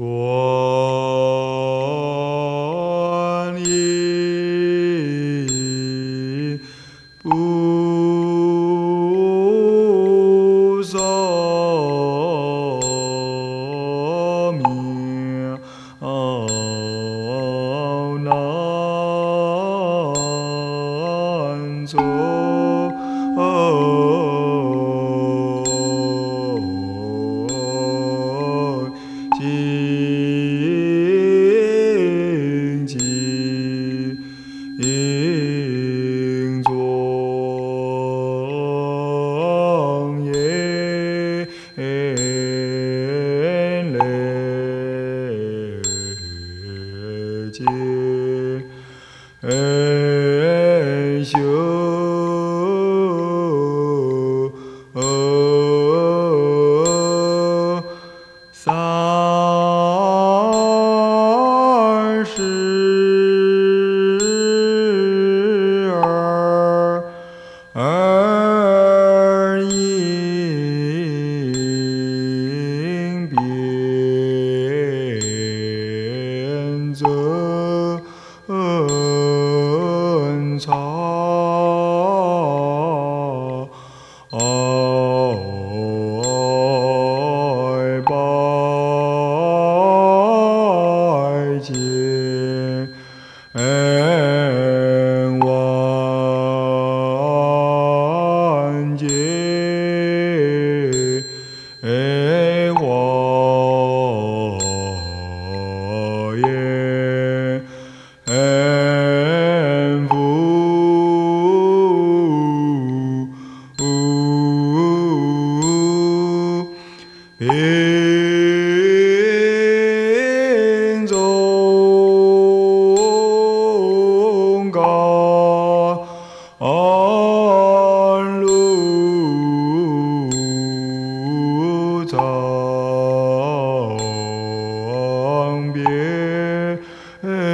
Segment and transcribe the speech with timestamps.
[0.00, 0.59] 观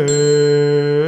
[0.00, 1.01] うん。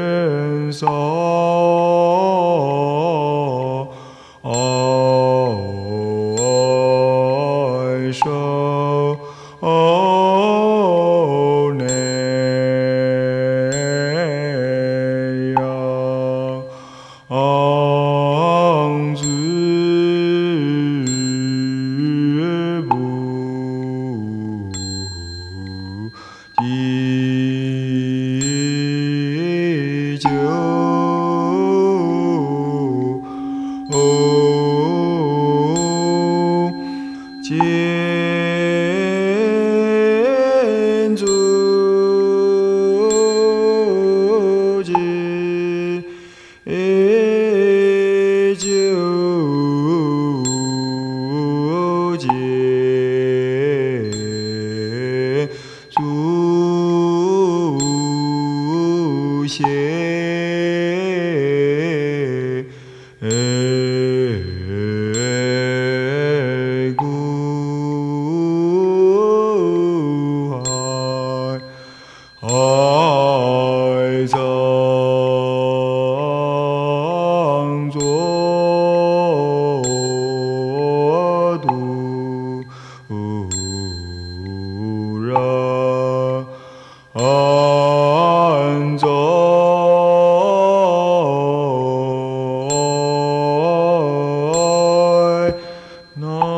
[96.17, 96.54] 南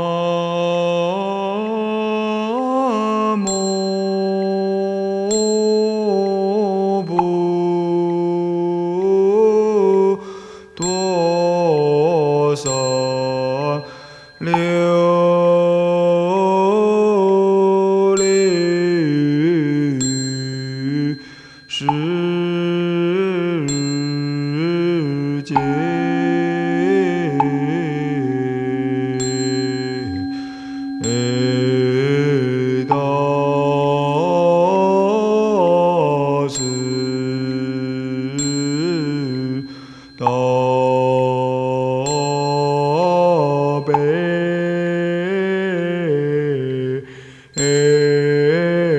[47.86, 48.95] Hey.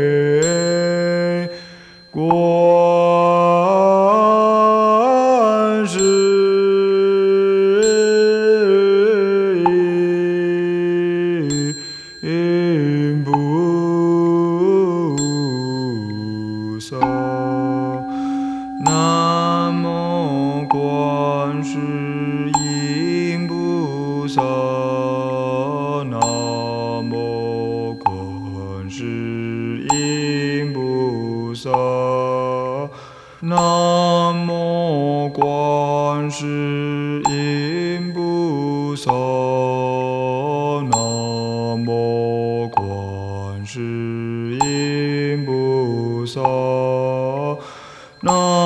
[48.22, 48.57] 那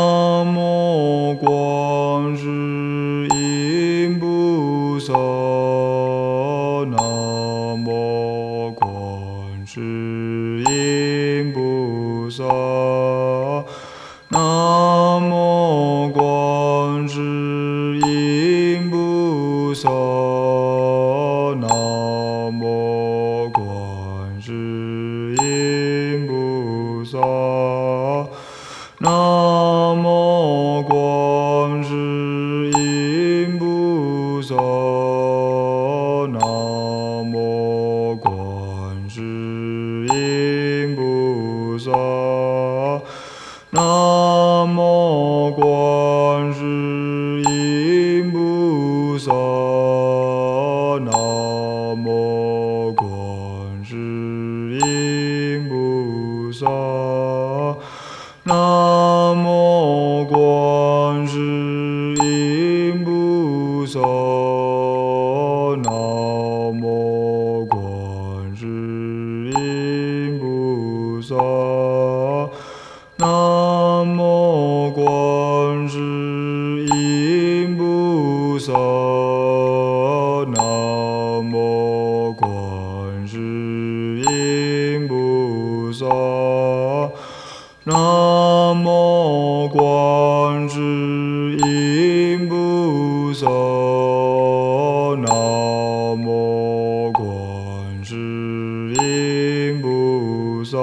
[96.13, 100.78] 南无观世音菩萨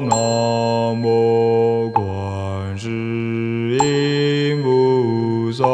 [0.00, 0.10] 南
[1.02, 5.64] 无观世音菩萨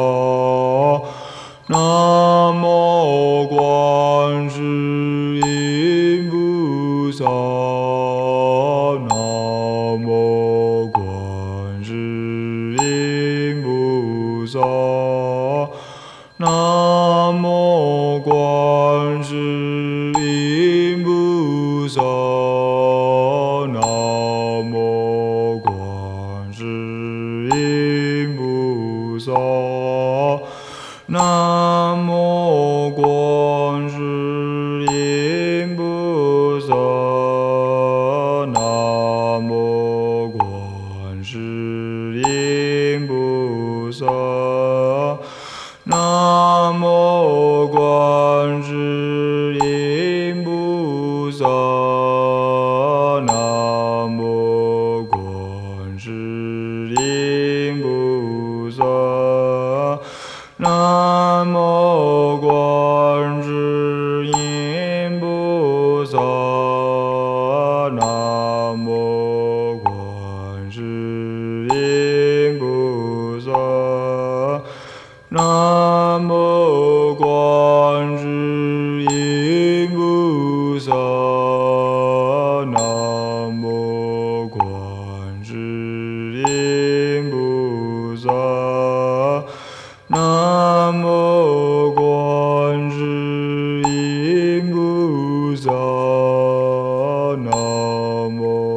[97.37, 98.69] Namo.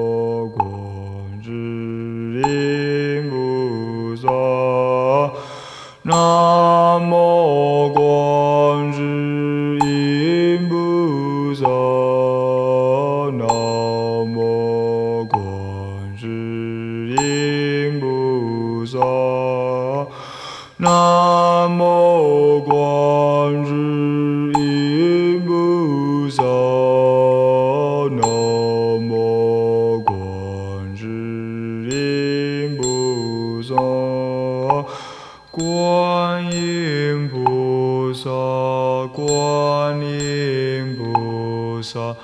[41.83, 42.15] 萨，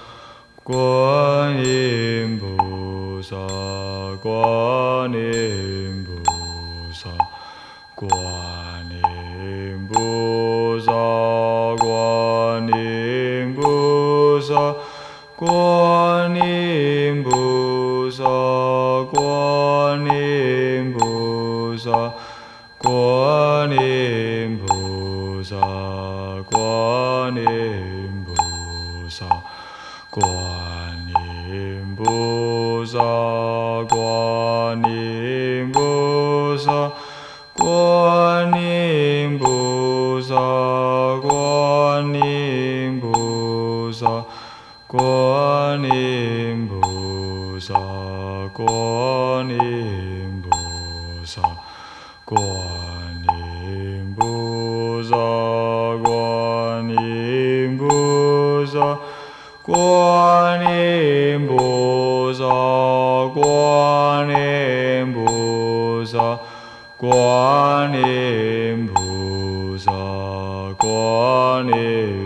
[0.64, 3.36] 观音菩萨，
[4.22, 6.24] 观音菩
[6.94, 7.10] 萨，
[7.96, 8.59] 观。
[52.50, 52.58] 观
[53.38, 55.16] 音菩萨
[56.04, 59.00] 观音菩萨
[59.62, 62.44] 观音菩萨
[63.36, 66.40] 观音菩萨
[66.98, 69.92] 观音菩萨
[70.80, 72.19] 观音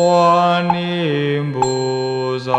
[0.00, 2.50] 观音菩萨，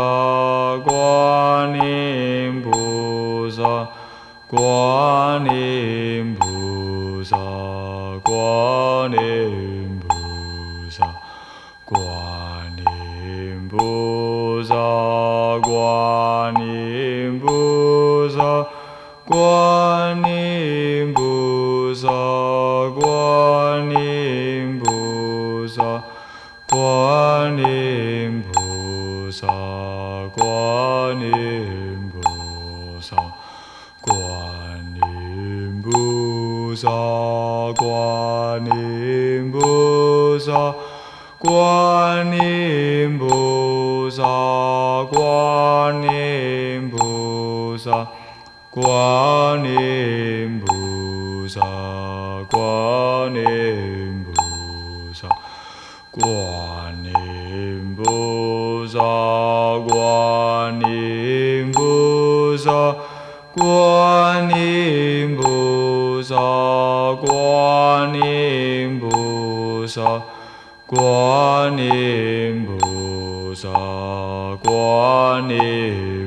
[0.84, 3.88] 观音菩萨，
[4.46, 7.36] 观音菩萨，
[8.22, 10.06] 观音菩
[10.88, 11.04] 萨，
[11.84, 14.76] 观音菩萨，
[15.62, 18.68] 观音菩萨，
[19.24, 22.08] 观音菩萨，
[23.00, 24.51] 观音
[31.20, 32.20] 音菩
[33.00, 33.16] 萨，
[34.00, 34.14] 观
[34.94, 36.88] 音菩萨，
[37.76, 40.74] 观音菩萨，
[41.38, 48.06] 观音菩萨，观音菩萨，
[48.70, 51.60] 观音菩萨，
[52.48, 54.32] 观音菩
[55.12, 55.28] 萨，
[56.10, 58.98] 观音菩萨，
[62.72, 62.96] 菩萨，
[63.52, 66.34] 观音菩萨，
[67.20, 70.22] 观音菩萨，
[70.86, 73.68] 观音菩萨，
[74.62, 76.21] 观音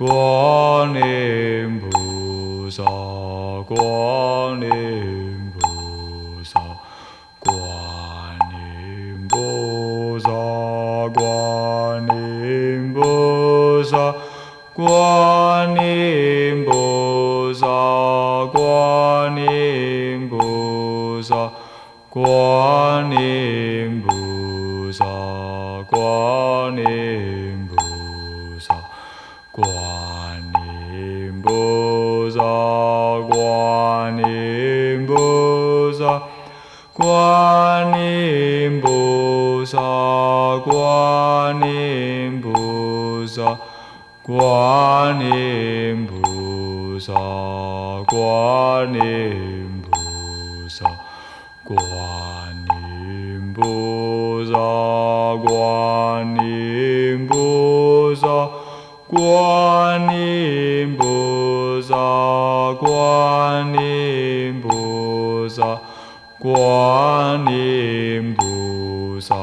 [0.00, 2.82] 观音菩萨，
[3.66, 6.58] 观音菩萨，
[7.38, 7.52] 观
[8.50, 10.30] 音菩萨，
[11.10, 14.14] 观音菩萨，
[14.72, 17.66] 观音菩萨，
[18.88, 21.52] 观音菩萨，
[22.08, 25.04] 观音菩萨。
[37.10, 39.78] 观音菩萨
[40.58, 43.58] 观音菩萨
[44.22, 47.12] 观音菩萨
[48.06, 50.86] 观音菩萨
[51.64, 54.52] 观音菩萨
[55.44, 58.48] 观音菩萨
[59.08, 65.89] 观音菩萨观音菩萨。
[66.40, 69.34] 观音菩萨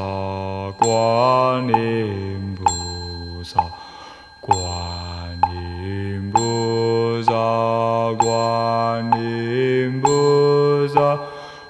[0.76, 3.60] 观音菩萨
[4.40, 4.58] 观
[5.54, 7.32] 音菩萨
[8.14, 11.16] 观音菩萨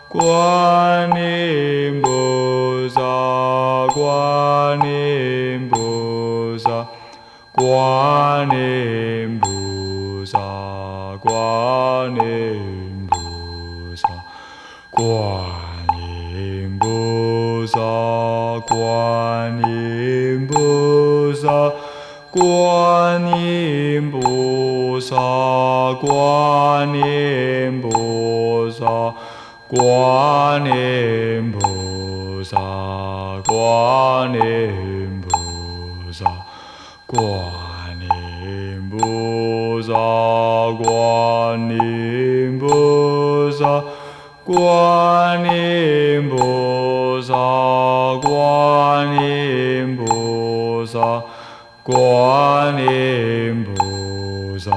[0.08, 6.86] 观音菩萨观音菩萨
[7.52, 10.38] 观音菩萨
[11.20, 12.67] 观音
[15.08, 15.16] 观
[15.96, 17.80] 音菩萨
[18.66, 21.72] 观音菩萨
[22.30, 29.14] 观音菩萨观音菩萨
[29.66, 36.26] 观音菩萨观音菩萨
[37.06, 39.94] 观音菩萨
[40.82, 43.97] 观音菩萨。
[44.48, 47.34] 观音菩萨，
[48.22, 51.22] 观音菩萨，
[51.82, 54.70] 观音菩萨，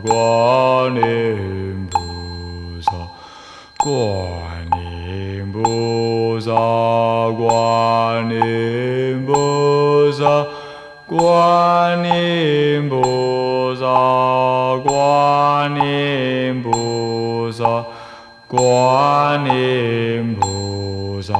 [0.00, 2.92] 观音菩萨，
[3.78, 6.52] 观音菩萨，
[7.32, 10.46] 观音菩萨，
[11.08, 17.84] 观音菩萨，观音菩萨。
[18.56, 21.34] 观音菩萨，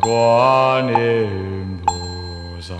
[0.00, 2.72] 观音菩萨，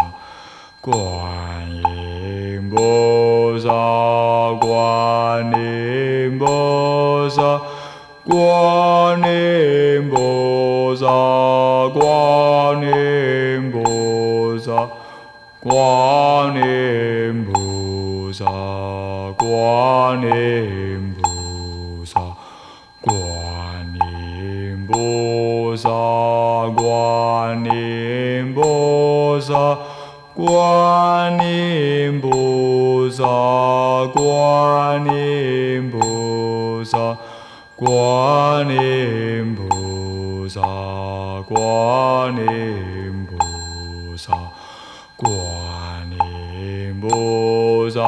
[0.81, 3.69] 观音菩萨，
[4.61, 7.61] 观音菩萨，
[8.25, 11.09] 观音菩萨，
[11.89, 14.89] 观音菩萨，
[15.59, 18.45] 观音菩萨，
[19.37, 21.10] 观音
[27.51, 29.77] 观音菩萨，
[30.35, 33.25] 观音菩萨，
[34.15, 37.19] 观音菩萨，
[37.75, 40.63] 观音菩萨，
[41.49, 44.33] 观音菩萨，
[45.17, 48.01] 观音菩萨，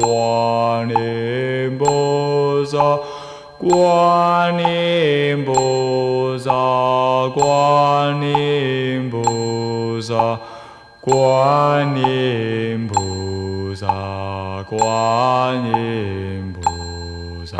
[0.00, 2.78] 观音菩萨。
[3.58, 6.52] 观音菩萨，
[7.34, 10.38] 观音菩萨，
[11.00, 17.56] 观音菩萨，观音菩萨，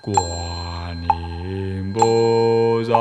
[0.00, 2.92] 观音菩萨，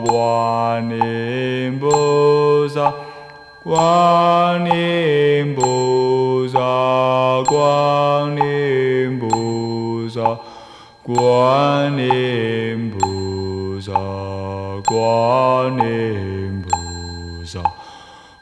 [0.00, 2.92] 观音菩萨，
[3.62, 10.38] 观音菩萨，观音菩萨。
[11.04, 13.92] 观音菩萨，
[14.86, 17.60] 观音菩萨，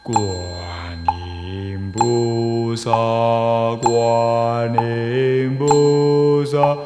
[0.01, 0.15] 观
[1.27, 2.93] 音菩萨，
[3.83, 6.79] 观音菩萨，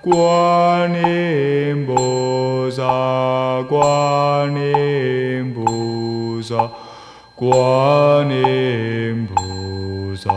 [0.00, 6.70] 观音菩萨，观音菩萨，
[7.34, 10.30] 观音菩萨，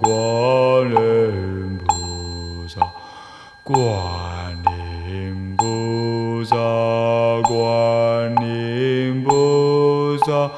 [0.00, 1.49] 观音。
[3.72, 3.86] 观
[4.66, 6.56] 音菩萨，
[7.42, 10.50] 观音菩萨，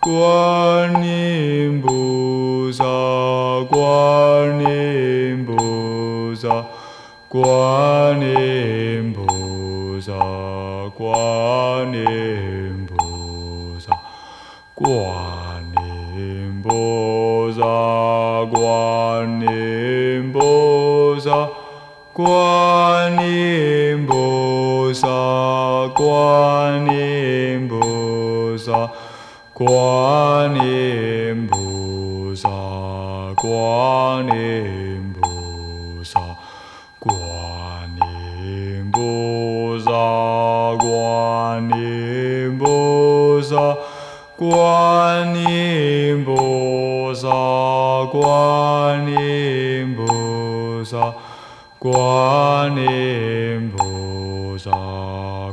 [0.00, 2.82] 观音菩萨，
[3.70, 6.66] 观音菩萨，
[7.28, 10.12] 观音菩萨，
[10.90, 13.92] 观音菩萨，
[14.74, 17.60] 观音菩萨，
[18.46, 21.48] 观音菩萨。
[22.18, 25.06] 观音菩萨，
[25.94, 28.90] 观音菩萨，
[29.52, 32.48] 观音菩萨，
[33.36, 36.18] 观音菩萨，
[36.98, 39.92] 观音菩萨，
[40.76, 43.76] 观音菩萨，
[44.36, 47.28] 观音菩萨，
[48.10, 51.14] 观音菩萨。
[51.80, 54.68] 观音菩萨，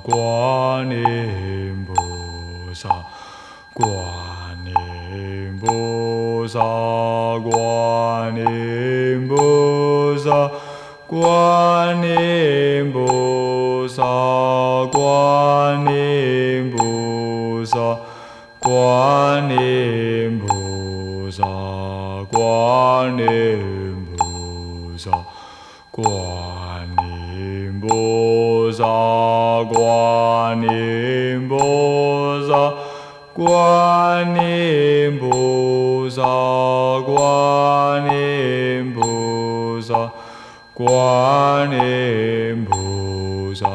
[0.01, 2.89] 观音菩萨，
[3.71, 3.85] 观
[4.65, 6.59] 音菩萨，
[7.43, 10.49] 观音菩萨，
[11.05, 14.03] 观音菩萨，
[14.91, 17.99] 观音菩萨，
[18.59, 21.43] 观音菩萨，
[22.31, 25.11] 观音菩萨。
[25.95, 26.05] 观
[27.07, 28.83] 音菩萨，
[29.63, 32.73] 观音菩萨，
[33.33, 36.21] 观音菩萨，
[37.05, 40.11] 观音菩萨，
[40.73, 43.65] 观音菩萨，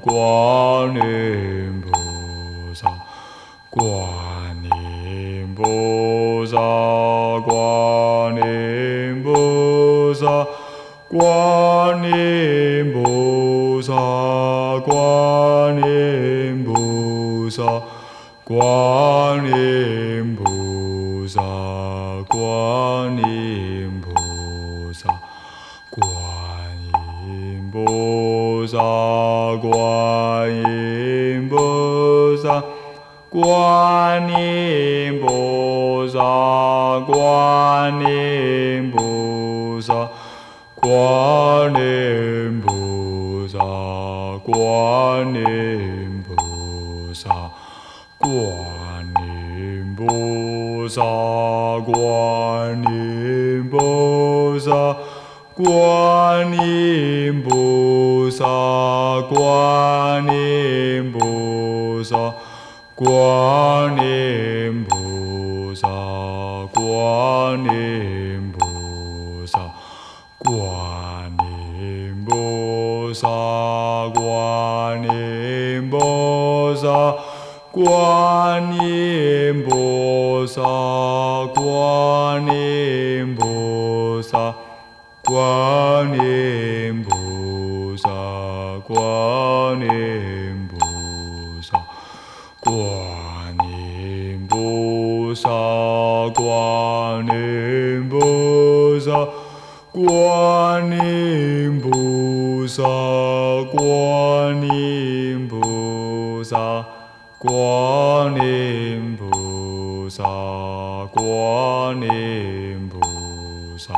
[0.00, 2.90] 观音菩萨，
[3.70, 6.58] 观音菩萨，
[7.40, 10.44] 观音菩萨。
[11.08, 13.94] 观音菩萨，
[14.80, 17.62] 观音菩萨，
[18.42, 21.40] 观音菩萨，
[22.28, 25.08] 观音菩萨，
[25.90, 26.02] 观
[27.22, 28.76] 音菩萨，
[29.62, 32.64] 观音菩萨，
[33.30, 39.05] 观音菩萨，观音菩萨。
[40.88, 43.58] 观音菩萨，
[44.44, 47.50] 观音菩萨，
[48.16, 48.32] 观
[49.20, 51.02] 音菩萨，
[51.80, 54.96] 观音菩萨，
[55.56, 58.44] 观音菩萨，
[59.22, 62.32] 观音菩萨，
[62.94, 65.88] 观音菩萨，
[66.72, 68.25] 观音
[73.16, 73.26] 萨，
[74.14, 77.16] 观音菩萨，
[77.72, 80.60] 观音菩萨，
[81.54, 84.54] 观音菩萨，
[85.24, 88.10] 观音菩萨，
[88.86, 90.76] 观音菩
[91.62, 91.72] 萨，
[92.60, 95.48] 观音菩萨，
[96.34, 99.26] 观音菩萨，
[99.90, 102.45] 观音菩萨，
[103.70, 106.84] 观音菩萨，
[107.38, 110.24] 观音菩萨，
[111.12, 113.94] 观音菩萨，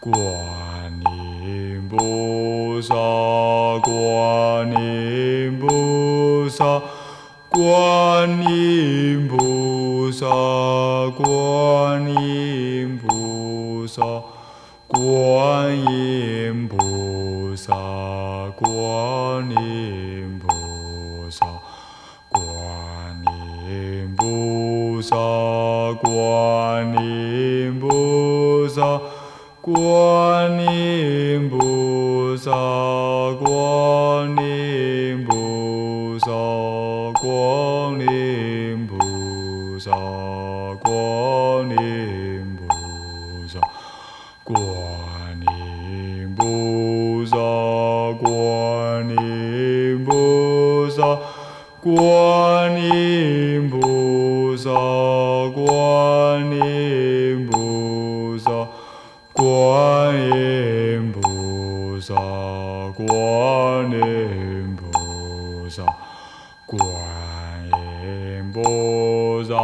[0.00, 2.94] 观音菩萨，
[3.80, 6.90] 观音菩萨，
[7.50, 10.26] 观音菩萨，
[11.10, 14.02] 观音菩萨，
[14.88, 17.01] 观音菩
[17.64, 17.72] 萨，
[18.56, 21.46] 观音菩萨，
[22.28, 22.42] 观
[23.24, 25.14] 音菩萨，
[26.02, 29.00] 观音菩萨，
[29.60, 32.50] 观音菩萨，
[33.38, 36.26] 观音菩萨，
[37.20, 37.71] 观
[51.82, 54.70] 观音菩萨，
[55.50, 58.68] 观音菩萨，
[59.32, 62.14] 观音菩萨，
[62.94, 65.84] 观音菩萨，
[66.66, 66.78] 观
[67.74, 69.56] 音菩萨，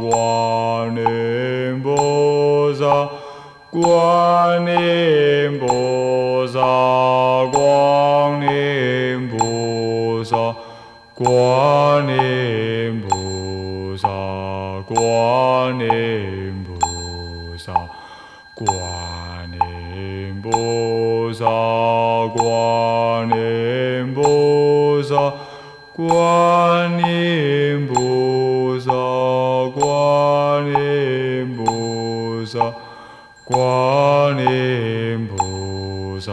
[0.00, 3.10] 观音菩萨，
[3.70, 6.58] 观音菩萨，
[11.16, 14.08] 观音菩萨，
[14.84, 17.72] 观音菩萨，
[18.52, 21.46] 观音菩萨，
[22.34, 25.32] 观音菩萨，
[25.92, 28.90] 观音菩萨，
[29.70, 32.74] 观音菩萨，
[33.44, 36.32] 观音菩萨，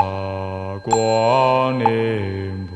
[0.81, 2.67] 观音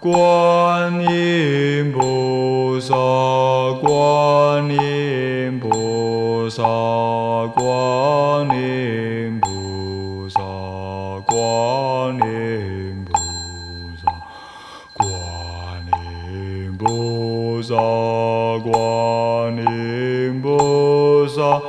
[0.00, 2.94] 观音菩萨
[3.82, 6.62] 观音菩萨
[7.48, 10.40] 观音菩萨
[11.26, 13.12] 观音菩
[13.96, 14.06] 萨
[14.94, 17.74] 观音菩萨
[18.62, 21.60] 观音菩萨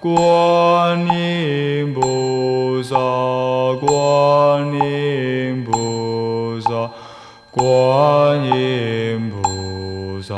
[0.00, 2.96] 观音菩萨
[3.76, 5.09] 观音
[7.80, 10.34] 观音菩萨，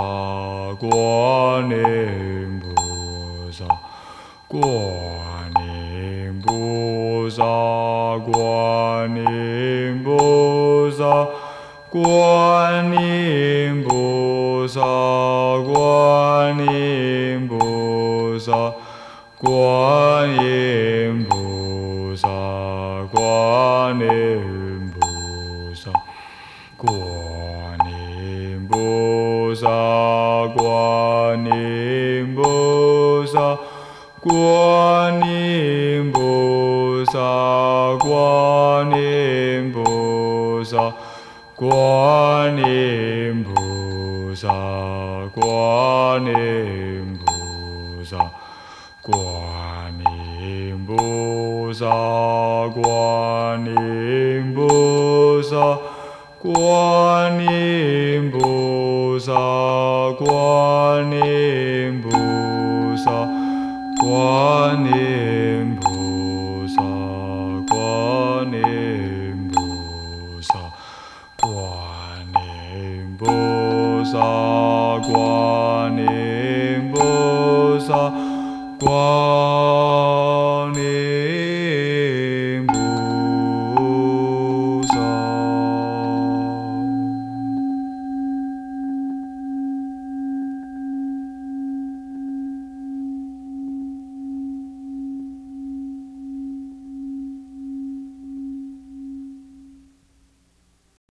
[0.78, 3.64] 观音菩萨，
[4.46, 4.62] 观
[5.66, 7.42] 音菩萨，
[8.31, 11.26] 观音菩萨，
[11.90, 14.81] 观音菩萨，
[15.66, 18.72] 观音菩萨，
[19.37, 22.28] 观音菩萨，
[23.12, 24.51] 观音
[31.32, 33.58] 观音菩萨，
[34.20, 40.92] 观音菩萨，观音菩萨，
[41.54, 44.46] 观音菩萨，
[45.32, 48.18] 观音菩萨，
[49.00, 49.10] 观
[50.04, 51.88] 音菩萨，
[52.68, 55.78] 观音菩萨，
[56.38, 58.41] 观音菩
[59.24, 59.32] 萨，
[60.18, 62.11] 观音菩
[62.96, 63.08] 萨，
[64.04, 64.91] 观音